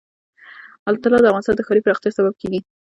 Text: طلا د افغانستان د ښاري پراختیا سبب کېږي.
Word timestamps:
طلا 1.03 1.17
د 1.21 1.25
افغانستان 1.29 1.55
د 1.55 1.61
ښاري 1.67 1.81
پراختیا 1.85 2.11
سبب 2.17 2.33
کېږي. 2.41 2.59